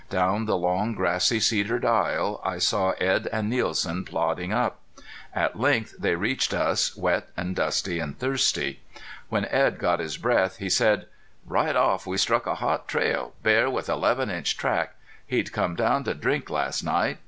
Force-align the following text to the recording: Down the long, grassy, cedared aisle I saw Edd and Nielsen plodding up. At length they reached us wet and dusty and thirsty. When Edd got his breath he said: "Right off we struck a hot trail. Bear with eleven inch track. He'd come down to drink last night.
Down 0.09 0.45
the 0.45 0.57
long, 0.57 0.95
grassy, 0.95 1.39
cedared 1.39 1.85
aisle 1.85 2.41
I 2.43 2.57
saw 2.57 2.93
Edd 2.93 3.27
and 3.27 3.51
Nielsen 3.51 4.03
plodding 4.03 4.51
up. 4.51 4.79
At 5.31 5.59
length 5.59 5.93
they 5.99 6.15
reached 6.15 6.55
us 6.55 6.97
wet 6.97 7.27
and 7.37 7.55
dusty 7.55 7.99
and 7.99 8.17
thirsty. 8.17 8.79
When 9.29 9.45
Edd 9.45 9.77
got 9.77 9.99
his 9.99 10.17
breath 10.17 10.57
he 10.57 10.71
said: 10.71 11.05
"Right 11.45 11.75
off 11.75 12.07
we 12.07 12.17
struck 12.17 12.47
a 12.47 12.55
hot 12.55 12.87
trail. 12.87 13.33
Bear 13.43 13.69
with 13.69 13.89
eleven 13.89 14.31
inch 14.31 14.57
track. 14.57 14.95
He'd 15.27 15.51
come 15.53 15.75
down 15.75 16.03
to 16.05 16.15
drink 16.15 16.49
last 16.49 16.83
night. 16.83 17.19